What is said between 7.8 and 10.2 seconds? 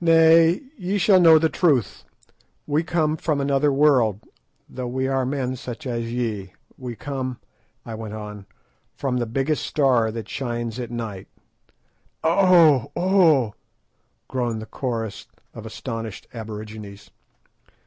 I went on, "from the biggest star